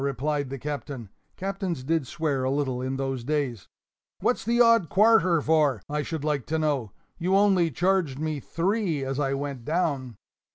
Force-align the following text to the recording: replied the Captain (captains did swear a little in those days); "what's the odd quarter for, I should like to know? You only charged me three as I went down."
replied 0.03 0.49
the 0.49 0.57
Captain 0.57 1.09
(captains 1.37 1.83
did 1.83 2.07
swear 2.07 2.43
a 2.43 2.49
little 2.49 2.81
in 2.81 2.95
those 2.95 3.23
days); 3.23 3.67
"what's 4.19 4.43
the 4.43 4.59
odd 4.59 4.89
quarter 4.89 5.39
for, 5.43 5.79
I 5.87 6.01
should 6.01 6.23
like 6.23 6.47
to 6.47 6.57
know? 6.57 6.91
You 7.19 7.35
only 7.37 7.69
charged 7.69 8.17
me 8.17 8.39
three 8.39 9.03
as 9.05 9.19
I 9.19 9.35
went 9.35 9.63
down." 9.63 10.15